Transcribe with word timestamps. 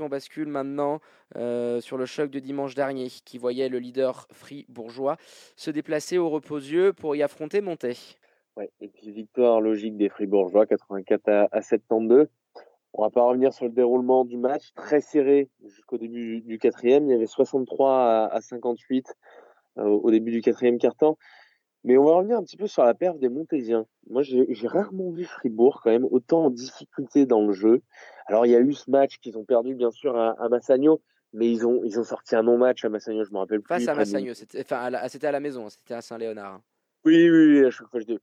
On 0.00 0.08
bascule 0.08 0.48
maintenant 0.48 1.00
sur 1.34 1.96
le 1.96 2.06
choc 2.06 2.30
de 2.30 2.38
dimanche 2.38 2.74
dernier 2.74 3.08
qui 3.24 3.38
voyait 3.38 3.68
le 3.68 3.78
leader 3.78 4.26
fribourgeois 4.32 5.16
se 5.56 5.70
déplacer 5.70 6.18
au 6.18 6.28
reposieux 6.28 6.92
pour 6.92 7.16
y 7.16 7.22
affronter 7.22 7.60
Monté. 7.60 7.96
Ouais, 8.56 8.70
et 8.80 8.88
puis 8.88 9.10
victoire 9.10 9.60
logique 9.60 9.96
des 9.96 10.08
fribourgeois, 10.08 10.66
84 10.66 11.28
à, 11.28 11.48
à 11.52 11.60
72. 11.60 12.26
On 12.98 13.02
va 13.02 13.10
pas 13.10 13.22
revenir 13.22 13.52
sur 13.52 13.66
le 13.66 13.72
déroulement 13.72 14.24
du 14.24 14.38
match, 14.38 14.72
très 14.74 15.02
serré 15.02 15.50
jusqu'au 15.66 15.98
début 15.98 16.40
du 16.40 16.58
quatrième. 16.58 17.06
Il 17.06 17.10
y 17.10 17.14
avait 17.14 17.26
63 17.26 18.30
à, 18.32 18.40
58 18.40 19.14
au 19.76 20.10
début 20.10 20.30
du 20.30 20.40
quatrième 20.40 20.78
quart-temps. 20.78 21.18
Mais 21.86 21.96
on 21.96 22.04
va 22.04 22.14
revenir 22.14 22.36
un 22.36 22.42
petit 22.42 22.56
peu 22.56 22.66
sur 22.66 22.84
la 22.84 22.94
perte 22.94 23.20
des 23.20 23.28
Montésiens. 23.28 23.86
Moi, 24.10 24.22
j'ai 24.22 24.66
rarement 24.66 25.12
vu 25.12 25.24
Fribourg 25.24 25.80
quand 25.84 25.90
même 25.90 26.04
autant 26.10 26.46
en 26.46 26.50
difficulté 26.50 27.26
dans 27.26 27.46
le 27.46 27.52
jeu. 27.52 27.80
Alors, 28.26 28.44
il 28.44 28.50
y 28.50 28.56
a 28.56 28.60
eu 28.60 28.72
ce 28.72 28.90
match 28.90 29.18
qu'ils 29.18 29.38
ont 29.38 29.44
perdu, 29.44 29.76
bien 29.76 29.92
sûr, 29.92 30.18
à, 30.18 30.48
Massagno, 30.48 31.00
mais 31.32 31.48
ils 31.48 31.64
ont, 31.64 31.82
ils 31.84 32.00
ont 32.00 32.02
sorti 32.02 32.34
un 32.34 32.42
non-match 32.42 32.84
à 32.84 32.88
Massagno, 32.88 33.22
je 33.22 33.30
me 33.30 33.38
rappelle 33.38 33.60
plus. 33.60 33.72
Face 33.72 33.86
à 33.86 33.94
Massagno, 33.94 34.34
c'était 34.34 34.62
enfin, 34.62 34.92
à 34.92 35.30
la 35.30 35.40
maison, 35.40 35.68
c'était 35.70 35.94
à 35.94 36.00
Saint-Léonard. 36.00 36.60
Oui, 37.04 37.30
oui, 37.30 37.60
oui, 37.60 37.64
à 37.64 37.70
chaque 37.70 37.86
fois 37.86 38.00
je 38.00 38.06
dis. 38.06 38.18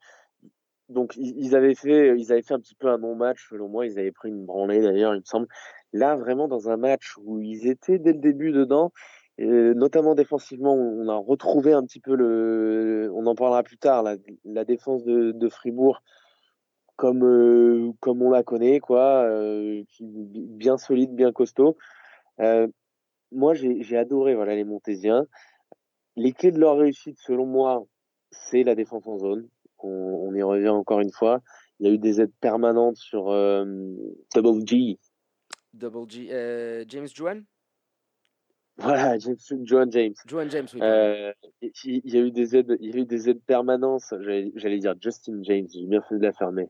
Donc, 0.90 1.16
ils 1.16 1.56
avaient 1.56 1.74
fait, 1.74 2.20
ils 2.20 2.34
avaient 2.34 2.42
fait 2.42 2.56
un 2.56 2.60
petit 2.60 2.76
peu 2.76 2.90
un 2.90 2.98
non-match, 2.98 3.48
selon 3.50 3.70
moi. 3.70 3.86
Ils 3.86 3.98
avaient 3.98 4.12
pris 4.12 4.28
une 4.28 4.46
branlée, 4.46 4.82
d'ailleurs, 4.82 5.16
il 5.16 5.20
me 5.20 5.26
semble. 5.26 5.48
Là, 5.94 6.18
vraiment, 6.18 6.50
dans 6.50 6.70
un 6.70 6.76
match 6.76 7.14
où 7.24 7.40
ils 7.40 7.66
étaient 7.68 7.98
dès 7.98 8.12
le 8.12 8.20
début 8.20 8.52
dedans, 8.52 8.92
et 9.40 9.46
notamment 9.48 10.14
défensivement, 10.14 10.76
on 10.76 11.08
a 11.08 11.16
retrouvé 11.16 11.74
un 11.74 11.84
petit 11.84 12.00
peu 12.00 12.16
le, 12.16 13.12
on 13.16 13.26
en 13.26 13.34
parlera 13.34 13.64
plus 13.64 13.78
tard, 13.78 14.04
la, 14.04 14.66
défense 14.66 15.04
de, 15.04 15.32
de, 15.32 15.50
Fribourg 15.50 16.04
comme 16.98 17.24
euh, 17.24 17.92
comme 18.00 18.22
on 18.22 18.30
la 18.30 18.44
connaît, 18.44 18.80
quoi, 18.80 19.24
euh, 19.24 19.84
bien 20.00 20.78
solide, 20.78 21.16
bien 21.16 21.32
costaud. 21.32 21.78
Euh, 22.40 22.68
moi, 23.32 23.56
j'ai 23.56 23.98
adoré 23.98 24.36
voilà 24.36 24.56
les 24.56 24.64
Montésiens. 24.64 25.26
Les 26.16 26.32
clés 26.32 26.52
de 26.52 26.60
leur 26.60 26.78
réussite, 26.78 27.18
selon 27.18 27.48
moi, 27.48 27.84
c'est 28.30 28.62
la 28.62 28.76
défense 28.76 29.08
en 29.08 29.18
zone. 29.18 29.48
On, 29.80 29.90
on, 29.90 30.36
y 30.36 30.44
revient 30.44 30.70
encore 30.70 31.00
une 31.00 31.12
fois. 31.12 31.42
Il 31.80 31.88
y 31.88 31.90
a 31.90 31.94
eu 31.94 31.98
des 31.98 32.22
aides 32.22 32.34
permanentes 32.40 32.98
sur 32.98 33.26
Double 34.36 34.68
G. 34.68 35.00
Double 35.74 36.08
G. 36.08 36.86
James 36.88 37.08
Juan 37.08 37.44
voilà, 38.78 39.20
James, 39.20 39.38
Joan 39.64 39.92
James. 39.92 40.16
Joan 40.26 40.50
James, 40.50 40.68
oui. 40.74 40.80
Euh, 40.82 41.32
il 41.62 42.12
y 42.12 42.18
a 42.18 42.22
eu 42.22 42.32
des 42.32 42.56
aides, 42.56 42.76
il 42.80 42.96
y 42.96 42.98
a 42.98 43.02
eu 43.02 43.06
des 43.06 43.30
aides 43.30 43.44
permanentes. 43.46 44.02
J'allais 44.56 44.80
dire 44.80 44.96
Justin 45.00 45.40
James, 45.44 45.68
j'ai 45.72 45.86
bien 45.86 46.02
fait 46.02 46.18
de 46.18 46.24
la 46.24 46.34
fermer. 46.34 46.70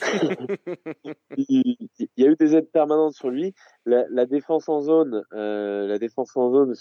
il, 1.36 1.76
y 2.16 2.24
a 2.24 2.28
eu 2.28 2.36
des 2.36 2.56
aides 2.56 2.70
permanentes 2.70 3.12
sur 3.14 3.28
lui. 3.28 3.54
La, 3.84 4.06
la 4.10 4.24
défense 4.24 4.68
en 4.68 4.80
zone, 4.80 5.24
euh, 5.34 5.86
la 5.86 5.98
défense 5.98 6.34
en 6.36 6.50
zone, 6.50 6.74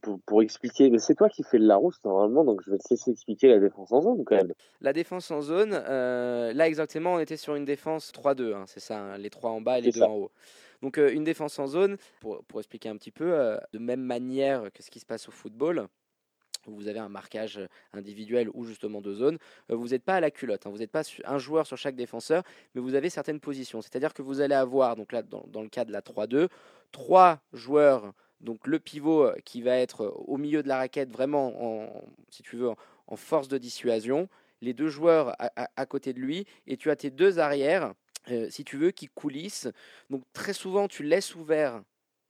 pour, 0.00 0.18
pour, 0.24 0.42
expliquer. 0.42 0.88
Mais 0.88 0.98
c'est 0.98 1.14
toi 1.14 1.28
qui 1.28 1.42
fais 1.42 1.58
le 1.58 1.66
Larousse 1.66 2.02
normalement, 2.04 2.44
donc 2.44 2.62
je 2.64 2.70
vais 2.70 2.78
te 2.78 2.88
laisser 2.90 3.10
expliquer 3.10 3.48
la 3.48 3.58
défense 3.58 3.92
en 3.92 4.00
zone 4.00 4.24
quand 4.24 4.36
même. 4.36 4.52
La 4.80 4.94
défense 4.94 5.30
en 5.30 5.42
zone, 5.42 5.72
euh, 5.74 6.54
là 6.54 6.66
exactement, 6.68 7.14
on 7.14 7.18
était 7.18 7.36
sur 7.36 7.54
une 7.54 7.66
défense 7.66 8.12
3-2. 8.12 8.54
Hein, 8.54 8.64
c'est 8.66 8.80
ça, 8.80 8.98
hein, 8.98 9.18
les 9.18 9.30
trois 9.30 9.50
en 9.50 9.60
bas 9.60 9.78
et 9.78 9.82
les 9.82 9.90
deux 9.90 10.02
en 10.02 10.14
haut. 10.14 10.30
Donc 10.86 10.98
euh, 10.98 11.12
une 11.12 11.24
défense 11.24 11.58
en 11.58 11.66
zone, 11.66 11.96
pour, 12.20 12.44
expliquer 12.58 12.88
un 12.88 12.96
petit 12.96 13.10
peu, 13.10 13.32
euh, 13.32 13.58
de 13.72 13.80
même 13.80 14.02
manière 14.02 14.70
que 14.72 14.84
ce 14.84 14.90
qui 14.92 15.00
se 15.00 15.04
passe 15.04 15.28
au 15.28 15.32
football, 15.32 15.88
où 16.68 16.76
vous 16.76 16.86
avez 16.86 17.00
un 17.00 17.08
marquage 17.08 17.58
individuel 17.92 18.48
ou 18.54 18.64
justement 18.64 19.00
de 19.00 19.12
zone, 19.12 19.36
euh, 19.72 19.74
vous 19.74 19.88
n'êtes 19.88 20.04
pas 20.04 20.14
à 20.14 20.20
la 20.20 20.30
culotte, 20.30 20.64
hein. 20.64 20.70
vous 20.70 20.78
n'êtes 20.78 20.92
pas 20.92 21.02
un 21.24 21.38
joueur 21.38 21.66
sur 21.66 21.76
chaque 21.76 21.96
défenseur, 21.96 22.44
mais 22.72 22.80
vous 22.80 22.94
avez 22.94 23.10
certaines 23.10 23.40
positions. 23.40 23.82
C'est-à-dire 23.82 24.14
que 24.14 24.22
vous 24.22 24.40
allez 24.40 24.54
avoir, 24.54 24.94
donc 24.94 25.10
là 25.10 25.22
dans, 25.24 25.60
le 25.60 25.68
cas 25.68 25.84
de 25.84 25.90
la 25.90 26.02
3-2, 26.02 26.46
trois 26.92 27.40
joueurs, 27.52 28.12
donc 28.40 28.68
le 28.68 28.78
pivot 28.78 29.32
qui 29.44 29.62
va 29.62 29.76
être 29.76 30.14
au 30.28 30.36
milieu 30.36 30.62
de 30.62 30.68
la 30.68 30.76
raquette, 30.76 31.10
vraiment, 31.10 31.48
en, 31.64 32.04
si 32.30 32.44
tu 32.44 32.54
veux, 32.54 32.70
en, 33.08 33.16
force 33.16 33.48
de 33.48 33.58
dissuasion, 33.58 34.28
les 34.60 34.72
deux 34.72 34.88
joueurs 34.88 35.34
à, 35.40 35.86
côté 35.86 36.12
de 36.12 36.20
lui, 36.20 36.46
et 36.68 36.76
tu 36.76 36.92
as 36.92 36.96
tes 36.96 37.10
deux 37.10 37.40
arrières 37.40 37.92
si 38.50 38.64
tu 38.64 38.76
veux, 38.76 38.90
qui 38.90 39.08
coulissent. 39.08 39.68
Donc 40.10 40.24
très 40.32 40.52
souvent, 40.52 40.88
tu 40.88 41.02
laisses 41.02 41.34
ouvert 41.34 41.82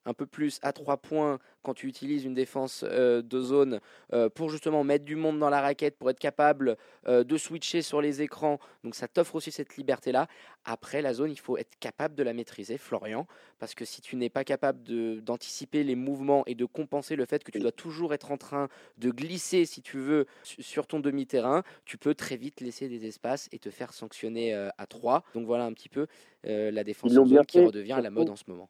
un 0.06 0.14
peu 0.14 0.24
plus 0.24 0.58
à 0.62 0.72
trois 0.72 0.96
points 0.96 1.38
quand 1.62 1.74
tu 1.74 1.88
utilises 1.88 2.24
une 2.24 2.32
défense 2.32 2.84
euh, 2.88 3.22
de 3.22 3.40
zone 3.40 3.80
euh, 4.12 4.28
pour 4.28 4.50
justement 4.50 4.84
mettre 4.84 5.04
du 5.04 5.16
monde 5.16 5.38
dans 5.40 5.50
la 5.50 5.60
raquette, 5.60 5.98
pour 5.98 6.08
être 6.08 6.20
capable 6.20 6.76
euh, 7.08 7.24
de 7.24 7.36
switcher 7.36 7.82
sur 7.82 8.00
les 8.00 8.22
écrans. 8.22 8.60
Donc 8.84 8.94
ça 8.94 9.08
t'offre 9.08 9.34
aussi 9.34 9.50
cette 9.50 9.76
liberté-là. 9.76 10.28
Après, 10.64 11.02
la 11.02 11.12
zone, 11.12 11.32
il 11.32 11.38
faut 11.38 11.58
être 11.58 11.76
capable 11.80 12.14
de 12.14 12.22
la 12.22 12.32
maîtriser, 12.32 12.78
Florian, 12.78 13.26
parce 13.58 13.74
que 13.74 13.84
si 13.84 14.00
tu 14.00 14.14
n'es 14.14 14.30
pas 14.30 14.44
capable 14.44 14.84
d'anticiper 15.22 15.82
les 15.82 15.96
mouvements 15.96 16.44
et 16.46 16.54
de 16.54 16.64
compenser 16.64 17.16
le 17.16 17.24
fait 17.24 17.42
que 17.42 17.50
tu 17.50 17.58
dois 17.58 17.72
toujours 17.72 18.14
être 18.14 18.30
en 18.30 18.36
train 18.36 18.68
de 18.98 19.10
glisser, 19.10 19.66
si 19.66 19.82
tu 19.82 19.98
veux, 19.98 20.26
sur 20.44 20.86
ton 20.86 21.00
demi-terrain, 21.00 21.64
tu 21.84 21.98
peux 21.98 22.14
très 22.14 22.36
vite 22.36 22.60
laisser 22.60 22.88
des 22.88 23.06
espaces 23.06 23.48
et 23.50 23.58
te 23.58 23.70
faire 23.70 23.92
sanctionner 23.92 24.54
à 24.54 24.86
trois. 24.86 25.24
Donc 25.34 25.46
voilà 25.46 25.64
un 25.64 25.72
petit 25.72 25.88
peu 25.88 26.06
la 26.44 26.84
défense 26.84 27.12
de 27.12 27.24
zone 27.24 27.46
qui 27.46 27.60
redevient 27.60 27.92
à 27.92 28.00
la 28.00 28.10
mode 28.10 28.30
en 28.30 28.36
ce 28.36 28.44
moment 28.46 28.68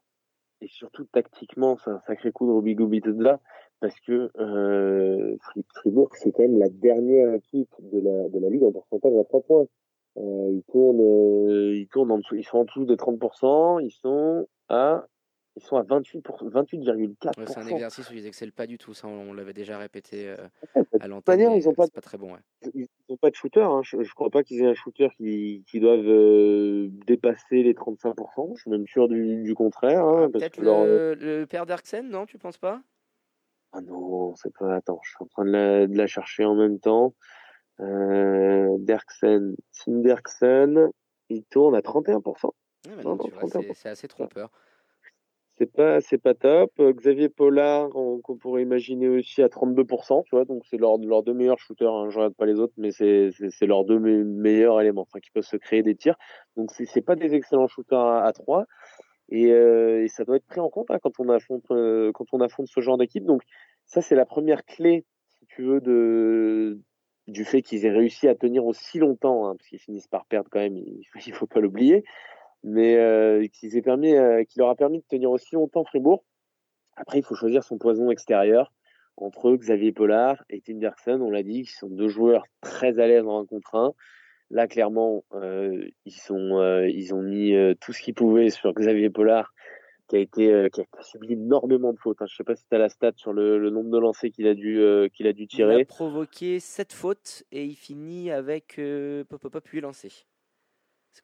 et 0.60 0.68
surtout 0.68 1.04
tactiquement, 1.04 1.76
c'est 1.76 1.90
un 1.90 2.00
sacré 2.06 2.32
coup 2.32 2.46
de 2.46 2.52
Robigo 2.52 2.88
là 3.18 3.40
parce 3.80 3.98
que 4.00 4.30
euh, 4.38 5.36
Fribourg, 5.74 6.10
c'est 6.14 6.32
quand 6.32 6.42
même 6.42 6.58
la 6.58 6.68
dernière 6.68 7.34
équipe 7.34 7.70
de 7.80 8.00
la, 8.00 8.28
de 8.28 8.38
la 8.38 8.48
Ligue 8.48 8.62
en 8.62 8.72
pourcentage 8.72 9.14
à 9.16 9.24
3 9.24 9.42
points. 9.42 9.66
Euh, 10.18 10.50
ils 10.50 10.62
tournent, 10.72 11.00
euh, 11.00 11.76
ils 11.76 11.88
tournent 11.88 12.10
en 12.10 12.18
dessous, 12.18 12.36
ils 12.36 12.44
sont 12.44 12.58
en 12.58 12.64
dessous 12.64 12.86
de 12.86 12.94
30%, 12.96 13.84
ils 13.84 13.90
sont 13.90 14.46
à 14.70 15.06
ils 15.56 15.62
sont 15.62 15.76
à 15.76 15.82
28 15.82 16.22
28,4%. 16.22 17.46
c'est 17.46 17.58
un 17.58 17.66
exercice 17.66 18.10
où 18.10 18.14
ils 18.14 18.26
excellent 18.26 18.52
pas 18.54 18.66
du 18.66 18.76
tout, 18.76 18.92
ça 18.92 19.08
on, 19.08 19.32
l'avait 19.32 19.54
déjà 19.54 19.78
répété 19.78 20.28
euh, 20.28 20.36
à 21.00 21.08
l'antenne. 21.08 21.52
Ils 21.52 21.68
ont 21.68 21.74
pas, 21.74 21.88
pas 21.88 22.02
très 22.02 22.18
bon. 22.18 22.34
Ouais. 22.34 22.70
Ils 22.74 22.86
n'ont 23.08 23.16
pas 23.16 23.30
de 23.30 23.34
shooter. 23.34 23.62
Hein. 23.62 23.80
Je, 23.82 23.96
ne 23.96 24.04
crois 24.04 24.28
pas 24.28 24.42
qu'ils 24.42 24.60
aient 24.60 24.66
un 24.66 24.74
shooter 24.74 25.08
qui, 25.16 25.64
qui 25.66 25.80
doivent 25.80 26.06
euh, 26.06 26.88
dépasser 27.06 27.62
les 27.62 27.72
35%. 27.72 28.54
Je 28.54 28.60
suis 28.60 28.70
même 28.70 28.86
sûr 28.86 29.08
du, 29.08 29.42
du 29.42 29.54
contraire. 29.54 30.04
Hein, 30.04 30.26
ah, 30.26 30.30
Peut-être 30.30 30.58
le, 30.58 31.14
le, 31.14 31.46
père 31.46 31.64
d'Arksen, 31.64 32.06
non 32.08 32.26
Tu 32.26 32.36
penses 32.36 32.58
pas? 32.58 32.82
Ah 33.72 33.80
non, 33.80 34.34
c'est 34.36 34.52
pas. 34.52 34.76
Attends, 34.76 35.00
je 35.02 35.08
suis 35.08 35.16
en 35.20 35.26
train 35.26 35.44
de 35.46 35.50
la, 35.50 35.86
de 35.86 35.96
la 35.96 36.06
chercher 36.06 36.44
en 36.44 36.54
même 36.54 36.78
temps. 36.78 37.14
Euh, 37.80 38.76
Derksen, 38.78 39.56
Tim 39.72 40.00
Derksen, 40.00 40.90
il 41.30 41.44
tourne 41.44 41.74
à 41.74 41.80
31%. 41.80 42.50
c'est 43.74 43.88
assez 43.88 44.08
trompeur 44.08 44.50
c'est 45.58 45.72
pas 45.72 46.00
c'est 46.00 46.18
pas 46.18 46.34
top. 46.34 46.70
Xavier 46.78 47.28
Pollard, 47.28 47.88
qu'on 47.90 48.36
pourrait 48.36 48.62
imaginer 48.62 49.08
aussi 49.08 49.42
à 49.42 49.48
32%, 49.48 50.24
tu 50.24 50.36
vois, 50.36 50.44
donc 50.44 50.64
c'est 50.68 50.76
leurs 50.76 50.98
leur 50.98 51.22
deux 51.22 51.32
meilleurs 51.32 51.58
shooters. 51.58 51.92
Hein, 51.92 52.10
je 52.10 52.16
regarde 52.18 52.34
pas 52.34 52.46
les 52.46 52.60
autres, 52.60 52.74
mais 52.76 52.90
c'est 52.90 53.30
c'est 53.50 53.66
leurs 53.66 53.84
deux 53.84 53.98
meilleurs 53.98 54.80
éléments, 54.80 55.02
enfin 55.02 55.20
qui 55.20 55.30
peuvent 55.30 55.44
se 55.44 55.56
créer 55.56 55.82
des 55.82 55.94
tirs. 55.94 56.16
Donc 56.56 56.70
c'est 56.72 56.84
c'est 56.84 57.00
pas 57.00 57.16
des 57.16 57.34
excellents 57.34 57.68
shooters 57.68 57.98
à, 57.98 58.24
à 58.24 58.32
3 58.32 58.66
et, 59.28 59.50
euh, 59.50 60.04
et, 60.04 60.08
ça 60.08 60.24
doit 60.24 60.36
être 60.36 60.46
pris 60.46 60.60
en 60.60 60.68
compte 60.68 60.90
hein, 60.90 60.98
quand 61.02 61.18
on 61.18 61.28
affronte 61.30 61.64
euh, 61.70 62.12
quand 62.12 62.26
on 62.32 62.40
affronte 62.40 62.68
ce 62.68 62.80
genre 62.80 62.98
d'équipe. 62.98 63.24
Donc 63.24 63.42
ça 63.86 64.02
c'est 64.02 64.14
la 64.14 64.26
première 64.26 64.64
clé, 64.64 65.04
si 65.38 65.46
tu 65.46 65.62
veux, 65.62 66.80
du 67.28 67.44
fait 67.44 67.62
qu'ils 67.62 67.86
aient 67.86 67.90
réussi 67.90 68.28
à 68.28 68.34
tenir 68.34 68.64
aussi 68.66 68.98
longtemps, 68.98 69.48
hein, 69.48 69.56
parce 69.56 69.68
qu'ils 69.68 69.80
finissent 69.80 70.06
par 70.06 70.26
perdre 70.26 70.48
quand 70.50 70.60
même, 70.60 70.76
il, 70.76 71.02
il 71.26 71.32
faut 71.32 71.46
pas 71.46 71.60
l'oublier 71.60 72.04
mais 72.66 72.96
euh, 72.96 73.46
qui, 73.52 73.68
permis, 73.80 74.14
euh, 74.14 74.44
qui 74.44 74.58
leur 74.58 74.68
a 74.68 74.74
permis 74.74 74.98
de 74.98 75.04
tenir 75.08 75.30
aussi 75.30 75.54
longtemps 75.54 75.84
Fribourg. 75.84 76.24
Après, 76.96 77.18
il 77.18 77.24
faut 77.24 77.34
choisir 77.34 77.62
son 77.62 77.78
poison 77.78 78.10
extérieur 78.10 78.72
entre 79.16 79.54
Xavier 79.54 79.92
Pollard 79.92 80.42
et 80.50 80.60
Tim 80.60 80.74
Dirksen. 80.74 81.22
On 81.22 81.30
l'a 81.30 81.42
dit, 81.42 81.62
qui 81.62 81.72
sont 81.72 81.88
deux 81.88 82.08
joueurs 82.08 82.44
très 82.60 82.98
à 82.98 83.06
l'aise 83.06 83.26
en 83.26 83.40
un 83.40 83.46
contre 83.46 83.74
un. 83.76 83.94
Là, 84.50 84.66
clairement, 84.66 85.24
euh, 85.34 85.86
ils, 86.04 86.12
sont, 86.12 86.82
ils 86.86 87.14
ont 87.14 87.22
mis 87.22 87.54
tout 87.80 87.92
ce 87.92 88.00
qu'ils 88.00 88.14
pouvaient 88.14 88.50
sur 88.50 88.72
Xavier 88.72 89.10
Pollard, 89.10 89.52
qui 90.08 90.16
a 90.16 90.18
été 90.20 90.68
qui 90.72 90.80
a 90.80 91.02
subi 91.02 91.32
énormément 91.32 91.92
de 91.92 91.98
fautes. 91.98 92.22
Hein. 92.22 92.26
Je 92.28 92.34
ne 92.34 92.36
sais 92.36 92.44
pas 92.44 92.54
si 92.54 92.64
tu 92.68 92.74
as 92.74 92.78
la 92.78 92.88
stat 92.88 93.12
sur 93.16 93.32
le, 93.32 93.58
le 93.58 93.70
nombre 93.70 93.90
de 93.90 93.98
lancers 93.98 94.30
qu'il 94.30 94.46
a 94.46 94.54
dû 94.54 94.80
qu'il 95.14 95.26
a 95.26 95.32
dû 95.32 95.48
tirer. 95.48 95.74
Il 95.74 95.80
a 95.82 95.84
provoqué 95.84 96.60
7 96.60 96.92
fautes 96.92 97.44
et 97.50 97.64
il 97.64 97.74
finit 97.74 98.30
avec 98.30 98.80
pop 99.28 99.48
pop 99.48 99.66
8 99.66 99.80
lancers. 99.80 100.26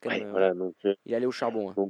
Euh, 0.05 0.31
voilà, 0.31 0.53
donc, 0.53 0.75
euh, 0.85 0.95
il 1.05 1.13
est 1.13 1.15
allé 1.15 1.25
au 1.25 1.31
charbon. 1.31 1.71
Hein. 1.71 1.89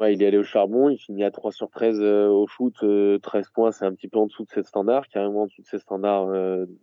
ouais, 0.00 0.14
il 0.14 0.22
est 0.22 0.26
allé 0.26 0.38
au 0.38 0.44
charbon, 0.44 0.88
il 0.88 0.98
finit 0.98 1.24
à 1.24 1.30
3 1.30 1.52
sur 1.52 1.70
13 1.70 2.00
euh, 2.00 2.28
au 2.28 2.46
shoot, 2.46 2.74
13 3.22 3.50
points, 3.50 3.72
c'est 3.72 3.84
un 3.84 3.94
petit 3.94 4.08
peu 4.08 4.18
en 4.18 4.26
dessous 4.26 4.44
de 4.44 4.50
ses 4.50 4.62
standards, 4.62 5.08
carrément 5.08 5.42
en 5.42 5.46
dessous 5.46 5.62
de 5.62 5.66
ses 5.66 5.78
standards 5.78 6.28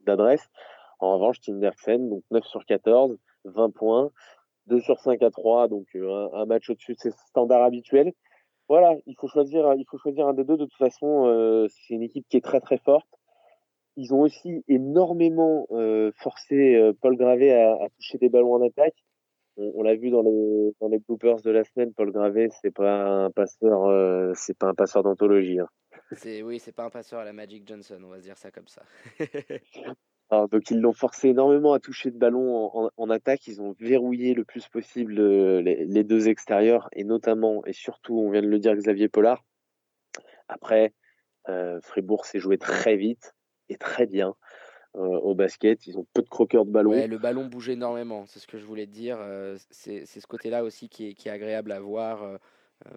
d'adresse. 0.05 0.49
En 0.99 1.15
revanche, 1.15 1.39
Tindersen, 1.41 2.09
donc 2.09 2.23
9 2.31 2.45
sur 2.45 2.65
14, 2.65 3.17
20 3.45 3.73
points, 3.73 4.11
2 4.67 4.79
sur 4.81 4.99
5 4.99 5.21
à 5.23 5.31
3, 5.31 5.67
donc 5.67 5.87
un, 5.95 6.45
match 6.45 6.69
au-dessus 6.69 6.93
de 6.93 6.99
ses 6.99 7.11
standards 7.11 7.63
habituels. 7.63 8.13
Voilà, 8.69 8.95
il 9.05 9.15
faut 9.17 9.27
choisir, 9.27 9.73
il 9.73 9.85
faut 9.89 9.97
choisir 9.97 10.27
un 10.27 10.33
des 10.33 10.43
deux. 10.43 10.57
De 10.57 10.65
toute 10.65 10.77
façon, 10.77 11.67
c'est 11.69 11.93
une 11.93 12.03
équipe 12.03 12.25
qui 12.29 12.37
est 12.37 12.45
très 12.45 12.61
très 12.61 12.77
forte. 12.77 13.09
Ils 13.97 14.13
ont 14.13 14.21
aussi 14.21 14.63
énormément 14.67 15.67
forcé 16.17 16.93
Paul 17.01 17.17
Gravé 17.17 17.51
à, 17.51 17.73
à 17.73 17.89
toucher 17.97 18.19
des 18.19 18.29
ballons 18.29 18.53
en 18.53 18.65
attaque. 18.65 18.95
On, 19.75 19.83
l'a 19.83 19.95
vu 19.95 20.09
dans 20.09 20.21
les 20.21 20.73
dans 20.79 20.87
les 20.87 20.99
bloopers 20.99 21.41
de 21.41 21.51
la 21.51 21.63
semaine, 21.63 21.93
Paul 21.93 22.11
Gravé, 22.11 22.49
c'est 22.61 22.71
pas 22.71 23.05
un 23.05 23.31
passeur, 23.31 23.85
euh, 23.85 24.33
c'est 24.35 24.57
pas 24.57 24.67
un 24.67 24.73
passeur 24.73 25.03
d'anthologie. 25.03 25.59
Hein. 25.59 25.67
C'est 26.13 26.41
oui, 26.41 26.59
c'est 26.59 26.71
pas 26.71 26.83
un 26.83 26.89
passeur 26.89 27.19
à 27.19 27.25
la 27.25 27.33
Magic 27.33 27.67
Johnson, 27.67 27.99
on 28.03 28.09
va 28.09 28.17
se 28.17 28.23
dire 28.23 28.37
ça 28.37 28.51
comme 28.51 28.67
ça. 28.67 28.83
donc 30.51 30.71
ils 30.71 30.79
l'ont 30.79 30.93
forcé 30.93 31.29
énormément 31.29 31.73
à 31.73 31.79
toucher 31.79 32.11
de 32.11 32.17
ballon 32.17 32.91
en, 32.95 33.09
attaque. 33.09 33.47
Ils 33.47 33.61
ont 33.61 33.75
verrouillé 33.79 34.33
le 34.33 34.45
plus 34.45 34.67
possible 34.67 35.19
euh, 35.19 35.61
les, 35.61 36.03
deux 36.03 36.29
extérieurs 36.29 36.89
et 36.93 37.03
notamment 37.03 37.65
et 37.65 37.73
surtout, 37.73 38.17
on 38.17 38.31
vient 38.31 38.41
de 38.41 38.47
le 38.47 38.59
dire, 38.59 38.75
Xavier 38.75 39.09
Pollard. 39.09 39.43
Après, 40.47 40.93
euh, 41.49 41.79
Fribourg 41.81 42.25
s'est 42.25 42.39
joué 42.39 42.57
très 42.57 42.95
vite 42.95 43.35
et 43.69 43.77
très 43.77 44.05
bien. 44.05 44.35
Euh, 44.97 44.99
au 44.99 45.33
basket. 45.33 45.87
Ils 45.87 45.97
ont 45.97 46.05
peu 46.13 46.21
de 46.21 46.27
croqueurs 46.27 46.65
de 46.65 46.71
ballon. 46.71 46.91
le 46.91 47.17
ballon 47.17 47.45
bouge 47.45 47.69
énormément, 47.69 48.25
c'est 48.25 48.39
ce 48.39 48.47
que 48.47 48.57
je 48.57 48.65
voulais 48.65 48.85
te 48.85 48.91
dire. 48.91 49.15
Euh, 49.21 49.57
c'est 49.69 50.05
ce 50.05 50.27
côté-là 50.27 50.65
aussi 50.65 50.89
qui 50.89 51.07
est, 51.07 51.27
agréable 51.27 51.71
à 51.71 51.79
voir 51.79 52.23
euh, 52.23 52.37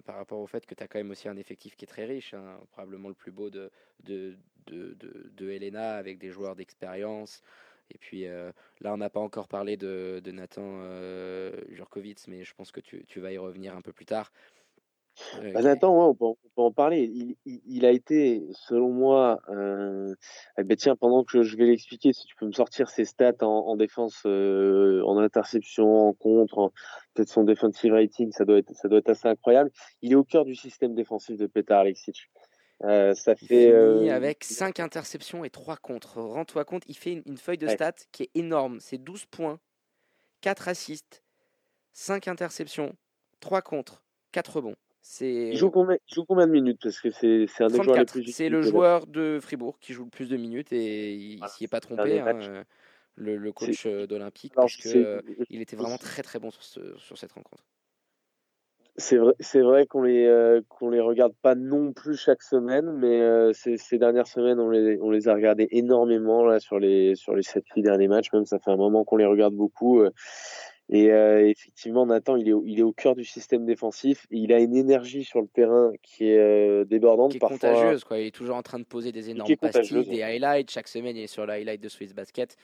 par 0.04 0.16
rapport 0.16 0.40
au 0.40 0.46
fait 0.48 0.66
que 0.66 0.74
tu 0.74 0.82
as 0.82 0.88
quand 0.88 0.98
même 0.98 1.12
aussi 1.12 1.28
un 1.28 1.36
effectif 1.36 1.76
qui 1.76 1.84
est 1.84 1.88
très 1.88 2.04
riche, 2.04 2.34
hein, 2.34 2.58
probablement 2.72 3.06
le 3.06 3.14
plus 3.14 3.30
beau 3.30 3.48
de, 3.48 3.70
de, 4.02 4.36
de, 4.66 4.96
de, 5.36 5.50
Helena 5.50 5.94
avec 5.94 6.18
des 6.18 6.30
joueurs 6.30 6.56
d'expérience. 6.56 7.42
Et 7.92 7.98
puis 7.98 8.24
là, 8.24 8.92
on 8.92 8.96
n'a 8.96 9.10
pas 9.10 9.20
encore 9.20 9.46
parlé 9.46 9.76
de, 9.76 10.20
de 10.24 10.32
Nathan 10.32 10.80
Jurkovic, 11.68 12.26
mais 12.26 12.42
je 12.42 12.54
pense 12.54 12.72
que 12.72 12.80
tu, 12.80 13.04
tu, 13.06 13.20
vas 13.20 13.30
y 13.30 13.38
revenir 13.38 13.76
un 13.76 13.82
peu 13.82 13.92
plus 13.92 14.06
tard. 14.06 14.32
Bah, 15.52 15.62
Nathan, 15.62 16.10
on, 16.10 16.14
peut, 16.14 16.34
en 16.56 16.72
parler. 16.72 17.36
Il, 17.44 17.84
a 17.84 17.90
été, 17.90 18.42
selon 18.52 18.90
moi, 18.90 19.40
euh, 19.48 20.14
eh 20.58 20.64
ben, 20.64 20.76
tiens, 20.76 20.96
pendant 20.96 21.24
que 21.24 21.42
je 21.42 21.56
vais 21.56 21.66
l'expliquer, 21.66 22.12
si 22.12 22.26
tu 22.26 22.34
peux 22.36 22.46
me 22.46 22.52
sortir 22.52 22.88
ses 22.88 23.04
stats 23.04 23.42
en, 23.42 23.76
défense, 23.76 24.22
euh, 24.26 25.02
en 25.04 25.18
interception, 25.18 26.08
en 26.08 26.12
contre, 26.12 26.72
peut-être 27.14 27.28
son 27.28 27.44
defensive 27.44 27.92
rating, 27.92 28.32
ça 28.32 28.44
doit 28.44 28.58
être, 28.58 28.74
ça 28.74 28.88
doit 28.88 28.98
être 28.98 29.10
assez 29.10 29.28
incroyable. 29.28 29.70
Il 30.02 30.12
est 30.12 30.16
au 30.16 30.24
cœur 30.24 30.44
du 30.44 30.54
système 30.54 30.94
défensif 30.94 31.36
de 31.36 31.46
Petar 31.46 31.80
Alexic. 31.80 32.28
Euh, 32.82 33.14
ça 33.14 33.36
fait 33.36 33.70
euh, 33.72 34.14
avec 34.14 34.44
5 34.44 34.80
interceptions 34.80 35.44
et 35.44 35.50
3 35.50 35.76
contre. 35.76 36.20
Rends-toi 36.20 36.64
compte, 36.64 36.82
il 36.86 36.96
fait 36.96 37.22
une, 37.24 37.38
feuille 37.38 37.58
de 37.58 37.68
stats 37.68 37.92
qui 38.12 38.24
est 38.24 38.30
énorme. 38.34 38.80
C'est 38.80 38.98
12 38.98 39.26
points, 39.26 39.60
4 40.40 40.68
assists, 40.68 41.22
5 41.92 42.28
interceptions, 42.28 42.94
3 43.40 43.62
contre, 43.62 44.04
4 44.32 44.56
rebonds. 44.56 44.76
Il 45.20 45.56
joue, 45.56 45.70
combien, 45.70 45.98
de 46.46 46.52
minutes? 46.52 46.80
Parce 46.82 47.00
que 47.00 47.10
c'est 47.10 47.46
un 47.62 47.68
des 47.68 47.82
joueurs 47.82 48.06
plus 48.06 48.24
C'est 48.32 48.48
le 48.48 48.62
joueur 48.62 49.06
de 49.06 49.38
Fribourg 49.40 49.78
qui 49.78 49.92
joue 49.92 50.04
le 50.04 50.10
plus 50.10 50.28
de 50.28 50.36
minutes 50.36 50.72
et 50.72 51.12
il 51.12 51.46
s'y 51.48 51.64
est 51.64 51.68
pas 51.68 51.80
trompé, 51.80 52.20
hein, 52.20 52.38
euh, 52.40 52.64
le, 53.16 53.52
coach 53.52 53.84
euh, 53.86 54.06
d'Olympique, 54.06 54.54
parce 54.54 54.76
qu'il 54.76 54.96
euh, 54.96 55.20
était 55.50 55.76
vraiment 55.76 55.98
très 55.98 56.22
très 56.22 56.38
bon 56.38 56.50
sur, 56.50 56.62
sur 56.98 57.18
cette 57.18 57.32
rencontre. 57.32 57.62
C'est 58.96 59.16
vrai, 59.16 59.34
c'est 59.40 59.60
vrai 59.60 59.86
qu'on 59.86 60.02
les 60.02 60.60
qu'on 60.68 60.88
les 60.88 61.00
regarde 61.00 61.34
pas 61.42 61.56
non 61.56 61.92
plus 61.92 62.16
chaque 62.16 62.42
semaine, 62.42 62.92
mais 62.92 63.52
ces, 63.52 63.76
ces, 63.76 63.98
dernières 63.98 64.28
semaines 64.28 64.60
on 64.60 64.70
les 64.70 65.00
on 65.00 65.10
les 65.10 65.26
a 65.28 65.34
regardés 65.34 65.66
énormément 65.72 66.44
là 66.44 66.60
sur 66.60 66.78
les 66.78 67.16
sur 67.16 67.34
les 67.34 67.42
sept 67.42 67.64
derniers 67.76 68.08
matchs. 68.08 68.32
Même 68.32 68.46
ça 68.46 68.60
fait 68.60 68.70
un 68.70 68.76
moment 68.76 69.04
qu'on 69.04 69.16
les 69.16 69.26
regarde 69.26 69.54
beaucoup. 69.54 70.04
Et 70.90 71.10
euh, 71.10 71.48
effectivement, 71.48 72.04
Nathan, 72.04 72.36
il 72.36 72.48
est, 72.48 72.54
il 72.66 72.78
est 72.78 72.82
au 72.82 72.92
cœur 72.92 73.14
du 73.14 73.24
système 73.24 73.64
défensif. 73.64 74.26
Et 74.30 74.38
il 74.38 74.52
a 74.52 74.60
une 74.60 74.76
énergie 74.76 75.24
sur 75.24 75.40
le 75.40 75.48
terrain 75.48 75.92
qui 76.02 76.28
est 76.28 76.38
euh, 76.38 76.84
débordante. 76.84 77.30
Qui 77.30 77.38
est 77.38 77.40
contagieuse. 77.40 78.04
Quoi. 78.04 78.18
Il 78.18 78.26
est 78.26 78.34
toujours 78.34 78.56
en 78.56 78.62
train 78.62 78.78
de 78.78 78.84
poser 78.84 79.10
des 79.10 79.30
énormes 79.30 79.56
pastilles, 79.56 80.06
des 80.06 80.22
highlights. 80.22 80.70
Chaque 80.70 80.88
semaine, 80.88 81.16
il 81.16 81.22
est 81.22 81.28
sur 81.28 81.46
le 81.46 81.52
highlight 81.52 81.80
de 81.80 81.88
Swiss 81.88 82.14
Basket. 82.14 82.56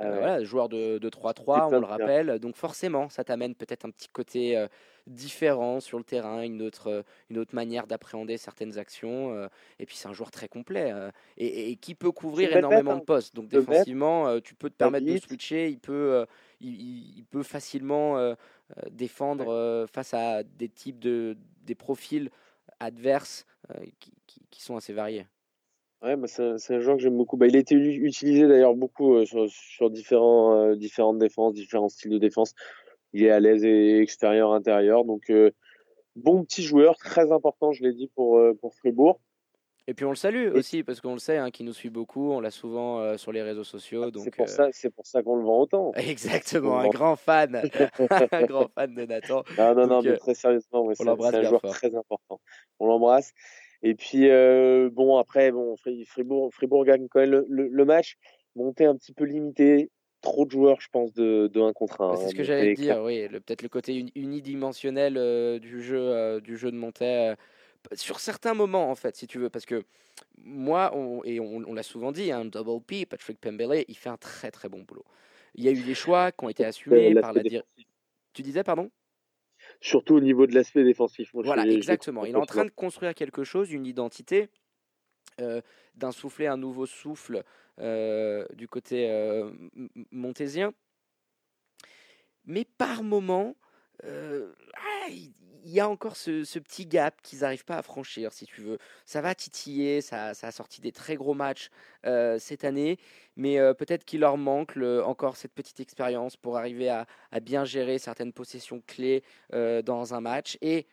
Euh, 0.00 0.18
voilà, 0.18 0.42
joueur 0.42 0.68
de, 0.68 0.98
3-3, 0.98 1.68
on 1.74 1.80
le 1.80 1.86
rappelle. 1.86 2.38
Donc 2.38 2.56
forcément, 2.56 3.08
ça 3.08 3.24
t'amène 3.24 3.54
peut-être 3.54 3.84
un 3.84 3.90
petit 3.90 4.08
côté 4.08 4.56
euh, 4.56 4.66
différent 5.06 5.80
sur 5.80 5.98
le 5.98 6.04
terrain, 6.04 6.42
une 6.42 6.62
autre, 6.62 6.88
euh, 6.88 7.02
une 7.28 7.38
autre 7.38 7.54
manière 7.54 7.86
d'appréhender 7.86 8.38
certaines 8.38 8.78
actions. 8.78 9.48
et 9.78 9.86
puis 9.86 9.96
c'est 9.96 10.08
un 10.08 10.12
joueur 10.12 10.30
très 10.30 10.48
complet 10.48 10.92
et, 11.36 11.76
qui 11.76 11.94
peut 11.94 12.12
couvrir 12.12 12.56
énormément 12.56 12.96
de 12.96 13.04
postes. 13.04 13.34
Donc 13.34 13.48
défensivement, 13.48 14.40
tu 14.40 14.54
peux 14.54 14.70
te 14.70 14.76
permettre 14.76 15.06
de 15.06 15.18
switcher. 15.18 15.68
Il 15.68 15.78
peut, 15.78 16.26
il, 16.60 17.24
peut 17.30 17.42
facilement 17.42 18.34
défendre 18.90 19.86
face 19.92 20.14
à 20.14 20.42
des 20.42 20.68
types 20.68 20.98
de 20.98 21.36
des 21.64 21.74
profils 21.76 22.30
adverses 22.80 23.46
qui, 24.00 24.12
qui 24.50 24.62
sont 24.62 24.76
assez 24.76 24.92
variés. 24.92 25.26
Ouais, 26.02 26.16
bah 26.16 26.26
c'est 26.26 26.74
un 26.74 26.80
joueur 26.80 26.96
que 26.96 27.02
j'aime 27.02 27.16
beaucoup. 27.16 27.36
Bah, 27.36 27.46
il 27.46 27.54
a 27.54 27.60
été 27.60 27.76
utilisé 27.76 28.48
d'ailleurs 28.48 28.74
beaucoup 28.74 29.14
euh, 29.14 29.24
sur, 29.24 29.48
sur 29.48 29.88
différents, 29.88 30.56
euh, 30.56 30.74
différentes 30.74 31.18
défenses, 31.18 31.54
différents 31.54 31.88
styles 31.88 32.10
de 32.10 32.18
défense. 32.18 32.54
Il 33.12 33.22
est 33.22 33.30
à 33.30 33.38
l'aise 33.38 33.64
et 33.64 34.00
extérieur, 34.00 34.52
intérieur. 34.52 35.04
Donc, 35.04 35.30
euh, 35.30 35.52
bon 36.16 36.42
petit 36.44 36.62
joueur, 36.62 36.96
très 36.96 37.30
important, 37.30 37.70
je 37.70 37.84
l'ai 37.84 37.92
dit, 37.92 38.10
pour, 38.16 38.40
pour 38.60 38.74
Fribourg. 38.74 39.20
Et 39.88 39.94
puis 39.94 40.04
on 40.04 40.10
le 40.10 40.16
salue 40.16 40.52
aussi 40.54 40.84
parce 40.84 41.00
qu'on 41.00 41.12
le 41.12 41.18
sait, 41.18 41.38
hein, 41.38 41.50
qui 41.50 41.64
nous 41.64 41.72
suit 41.72 41.90
beaucoup, 41.90 42.30
on 42.30 42.38
l'a 42.38 42.52
souvent 42.52 43.16
sur 43.18 43.32
les 43.32 43.42
réseaux 43.42 43.64
sociaux. 43.64 44.10
C'est 44.16 44.34
pour 44.34 44.48
ça, 44.48 44.68
c'est 44.70 44.90
pour 44.90 45.04
ça 45.04 45.24
qu'on 45.24 45.36
le 45.36 45.42
vend 45.42 45.60
autant. 45.62 45.92
Exactement, 45.96 46.78
un 46.78 46.88
grand 46.88 47.16
fan, 47.16 47.56
un 48.32 48.42
grand 48.44 48.68
fan 48.68 48.94
de 48.94 49.04
Nathan. 49.06 49.42
Non, 49.58 49.74
non, 49.74 49.86
non, 49.88 50.02
mais 50.02 50.16
très 50.18 50.34
sérieusement, 50.34 50.88
c'est 50.94 51.08
un 51.08 51.42
joueur 51.42 51.62
très 51.62 51.94
important. 51.96 52.40
On 52.78 52.86
l'embrasse. 52.86 53.32
Et 53.82 53.94
puis, 53.94 54.28
euh, 54.30 54.90
bon, 54.92 55.18
après, 55.18 55.50
bon, 55.50 55.76
Fribourg, 56.06 56.52
Fribourg 56.54 56.84
gagne 56.84 57.08
quand 57.08 57.20
même 57.20 57.30
le, 57.48 57.68
le, 57.68 57.84
match. 57.84 58.16
Monté 58.54 58.84
un 58.84 58.96
petit 58.96 59.12
peu 59.12 59.24
limité. 59.24 59.90
Trop 60.20 60.44
de 60.44 60.52
joueurs, 60.52 60.80
je 60.80 60.88
pense, 60.92 61.12
de, 61.14 61.48
de 61.48 61.60
1 61.60 61.72
contre 61.72 62.00
1. 62.00 62.16
C'est 62.16 62.22
ce 62.22 62.28
hein, 62.28 62.36
que 62.36 62.44
j'allais 62.44 62.74
dire, 62.74 63.02
oui. 63.02 63.28
Peut-être 63.28 63.62
le 63.62 63.68
côté 63.68 64.06
unidimensionnel 64.14 65.16
euh, 65.16 65.58
du, 65.58 65.82
jeu, 65.82 65.98
euh, 65.98 66.40
du 66.40 66.56
jeu 66.56 66.70
de 66.70 66.76
Montaigne. 66.76 67.34
sur 67.94 68.20
certains 68.20 68.54
moments, 68.54 68.88
en 68.88 68.94
fait, 68.94 69.16
si 69.16 69.26
tu 69.26 69.40
veux. 69.40 69.50
Parce 69.50 69.66
que 69.66 69.82
moi, 70.38 70.92
on, 70.94 71.24
et 71.24 71.40
on, 71.40 71.74
l'a 71.74 71.82
souvent 71.82 72.12
dit, 72.12 72.30
un 72.30 72.42
hein, 72.42 72.44
double 72.44 72.84
P, 72.84 73.04
Patrick 73.04 73.40
Pembele, 73.40 73.84
il 73.88 73.96
fait 73.96 74.10
un 74.10 74.16
très 74.16 74.52
très 74.52 74.68
bon 74.68 74.82
boulot. 74.82 75.04
Il 75.56 75.64
y 75.64 75.68
a 75.68 75.72
eu 75.72 75.82
des 75.82 75.94
choix 75.94 76.30
qui 76.30 76.44
ont 76.44 76.48
été 76.48 76.64
assumés 76.64 77.14
par 77.16 77.32
la 77.32 77.42
direction. 77.42 77.84
Tu 78.32 78.42
disais, 78.42 78.62
pardon? 78.62 78.90
Surtout 79.82 80.14
au 80.14 80.20
niveau 80.20 80.46
de 80.46 80.54
l'aspect 80.54 80.84
défensif. 80.84 81.30
voilà, 81.34 81.66
exactement. 81.66 82.24
Il 82.24 82.32
est 82.32 82.36
en 82.36 82.46
train 82.46 82.64
de 82.64 82.70
construire 82.70 83.14
quelque 83.14 83.44
chose, 83.44 83.72
une 83.72 83.84
identité, 83.84 84.48
euh, 85.40 85.60
d'insuffler 85.94 86.46
un 86.46 86.56
nouveau 86.56 86.86
souffle 86.86 87.42
euh, 87.80 88.46
du 88.54 88.68
côté 88.68 89.10
euh, 89.10 89.50
montésien. 90.10 90.72
Mais 92.44 92.64
par 92.64 93.02
moment, 93.02 93.56
euh, 94.04 94.52
y 95.72 95.80
a 95.80 95.88
encore 95.88 96.16
ce, 96.16 96.58
petit 96.58 96.86
gap 96.86 97.20
qu'ils 97.22 97.40
n'arrivent 97.40 97.64
pas 97.64 97.76
à 97.76 97.82
franchir, 97.82 98.32
si 98.32 98.46
tu 98.46 98.60
veux. 98.60 98.78
Ça 99.04 99.20
va 99.20 99.34
titiller, 99.34 100.00
ça, 100.00 100.34
ça 100.34 100.48
a 100.48 100.52
sorti 100.52 100.80
des 100.80 100.92
très 100.92 101.16
gros 101.16 101.34
matchs 101.34 101.70
euh, 102.06 102.38
cette 102.38 102.64
année, 102.64 102.98
mais 103.36 103.58
euh, 103.58 103.74
peut-être 103.74 104.04
qu'il 104.04 104.20
leur 104.20 104.36
manque 104.36 104.76
encore 105.04 105.36
cette 105.36 105.52
petite 105.52 105.80
expérience 105.80 106.36
pour 106.36 106.56
arriver 106.56 106.88
à, 106.88 107.06
bien 107.40 107.64
gérer 107.64 107.98
certaines 107.98 108.32
possessions 108.32 108.82
clés 108.86 109.22
dans 109.50 110.14
un 110.14 110.20
match. 110.20 110.58
Et 110.60 110.86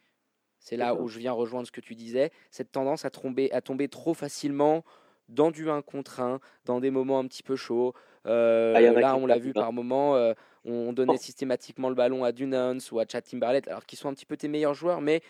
c'est 0.59 0.77
là 0.77 0.95
où 0.95 1.07
je 1.07 1.19
viens 1.19 1.31
rejoindre 1.31 1.67
ce 1.67 1.71
que 1.71 1.81
tu 1.81 1.95
disais, 1.95 2.31
cette 2.51 2.71
tendance 2.71 3.05
à 3.05 3.09
tomber, 3.09 3.51
à 3.51 3.61
tomber 3.61 3.87
trop 3.87 4.13
facilement 4.13 4.83
dans 5.29 5.51
du 5.51 5.69
1 5.69 5.81
contre 5.81 6.19
1, 6.19 6.39
dans 6.65 6.79
des 6.79 6.91
moments 6.91 7.19
un 7.19 7.27
petit 7.27 7.43
peu 7.43 7.55
chauds. 7.55 7.93
Ah, 8.25 8.79
là, 8.81 9.15
on 9.15 9.25
l'a 9.25 9.39
vu 9.39 9.53
par 9.53 9.71
moments 9.71 10.33
on 10.65 10.93
donnait 10.93 11.17
systématiquement 11.17 11.89
le 11.89 11.95
ballon 11.95 12.23
à 12.23 12.31
Dunans 12.31 12.77
ou 12.91 12.99
à 12.99 13.05
Chad 13.09 13.23
Timberlake, 13.23 13.67
alors 13.67 13.85
qu'ils 13.85 13.99
sont 13.99 14.09
un 14.09 14.13
petit 14.13 14.25
peu 14.25 14.37
tes 14.37 14.47
meilleurs 14.47 14.73
joueurs, 14.73 15.01
mais 15.01 15.21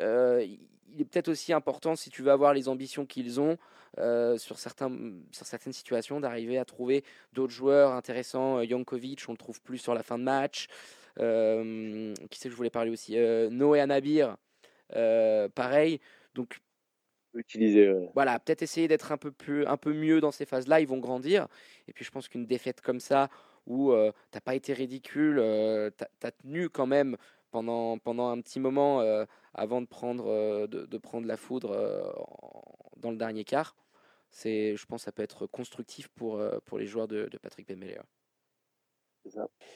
euh, 0.00 0.44
il 0.92 1.00
est 1.00 1.04
peut-être 1.04 1.28
aussi 1.28 1.52
important, 1.52 1.96
si 1.96 2.10
tu 2.10 2.22
veux 2.22 2.30
avoir 2.30 2.54
les 2.54 2.68
ambitions 2.68 3.06
qu'ils 3.06 3.40
ont 3.40 3.56
euh, 3.98 4.38
sur, 4.38 4.58
certains, 4.58 4.90
sur 5.32 5.46
certaines 5.46 5.72
situations, 5.72 6.20
d'arriver 6.20 6.58
à 6.58 6.64
trouver 6.64 7.04
d'autres 7.32 7.52
joueurs 7.52 7.92
intéressants. 7.92 8.58
Euh, 8.58 8.66
Jankovic, 8.68 9.24
on 9.28 9.32
le 9.32 9.38
trouve 9.38 9.60
plus 9.60 9.78
sur 9.78 9.94
la 9.94 10.02
fin 10.02 10.18
de 10.18 10.24
match. 10.24 10.66
qui 11.16 12.38
c'est 12.38 12.48
que 12.48 12.50
je 12.50 12.56
voulais 12.56 12.70
parler 12.70 12.90
aussi? 12.90 13.16
Noé 13.50 13.80
Anabir, 13.80 14.36
pareil. 15.54 16.00
Donc, 16.34 16.60
utiliser. 17.36 17.92
Voilà, 18.14 18.38
peut-être 18.38 18.62
essayer 18.62 18.88
d'être 18.88 19.12
un 19.12 19.16
peu 19.16 19.30
plus, 19.30 19.66
un 19.66 19.76
peu 19.76 19.92
mieux 19.92 20.20
dans 20.20 20.32
ces 20.32 20.44
phases-là. 20.44 20.80
Ils 20.80 20.88
vont 20.88 20.98
grandir. 20.98 21.48
Et 21.88 21.92
puis, 21.92 22.04
je 22.04 22.10
pense 22.10 22.28
qu'une 22.28 22.46
défaite 22.46 22.80
comme 22.80 23.00
ça, 23.00 23.28
où 23.66 23.92
tu 23.92 24.12
t'as 24.30 24.40
pas 24.40 24.54
été 24.54 24.72
ridicule, 24.72 25.36
tu 25.96 26.26
as, 26.26 26.30
tenu 26.32 26.68
quand 26.68 26.86
même 26.86 27.16
pendant, 27.50 27.98
pendant 27.98 28.28
un 28.28 28.40
petit 28.40 28.60
moment 28.60 29.00
avant 29.54 29.80
de 29.80 29.86
prendre, 29.86 30.66
de, 30.66 30.98
prendre 30.98 31.26
la 31.26 31.36
foudre 31.36 31.70
dans 32.96 33.10
le 33.10 33.16
dernier 33.16 33.44
quart. 33.44 33.76
C'est, 34.30 34.76
je 34.76 34.86
pense 34.86 35.02
que 35.02 35.04
ça 35.06 35.12
peut 35.12 35.22
être 35.22 35.46
constructif 35.46 36.08
pour, 36.08 36.42
pour 36.64 36.78
les 36.78 36.86
joueurs 36.86 37.08
de, 37.08 37.28
Patrick 37.42 37.68
Bemeler. 37.68 38.00